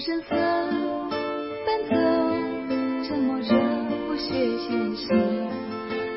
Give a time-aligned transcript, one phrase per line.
[0.00, 1.94] 神色奔走，
[3.06, 3.54] 沉默着
[4.08, 4.32] 不屑
[4.66, 5.08] 前行。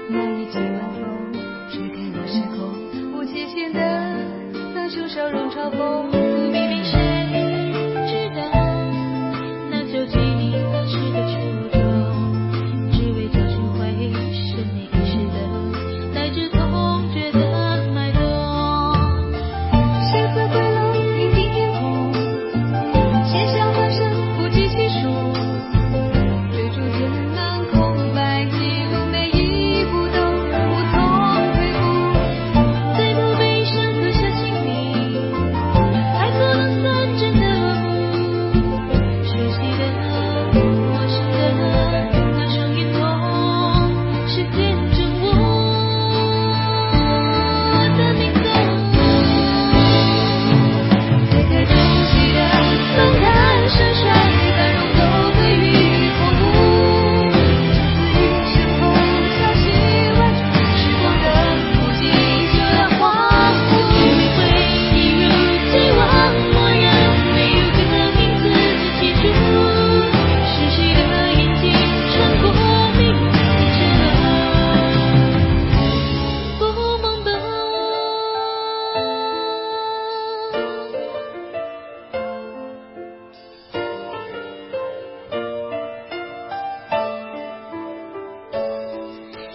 [0.08, 1.34] 那一季晚风，
[1.70, 2.58] 吹开了时空，
[3.12, 3.80] 无期限的
[4.74, 6.23] 苍穹笑容嘲讽。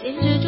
[0.09, 0.48] in your dreams.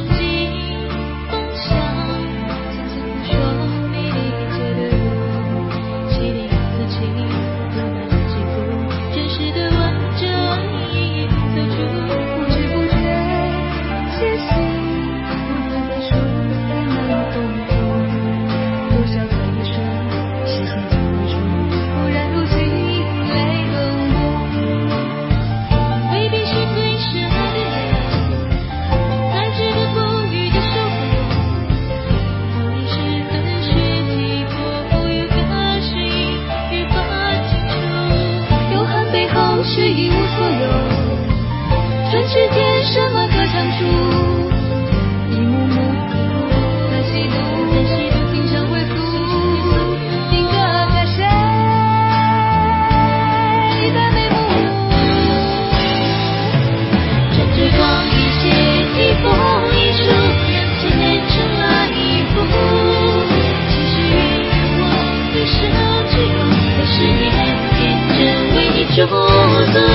[68.95, 69.89] çubuğuzu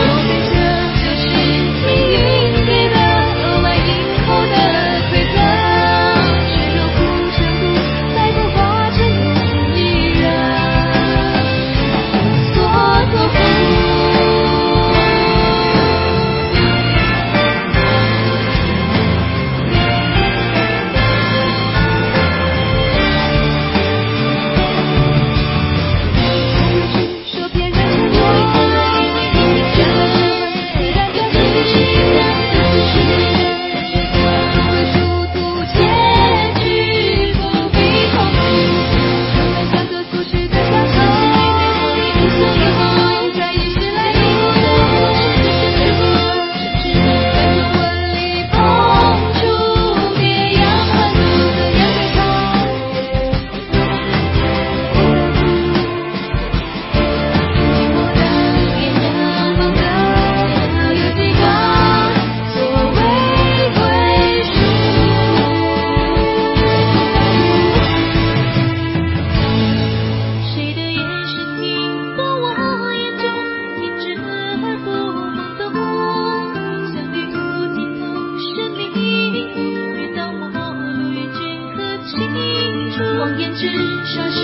[83.58, 83.70] 至
[84.04, 84.40] 少是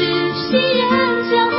[0.48, 0.88] 喜悦
[1.30, 1.51] 骄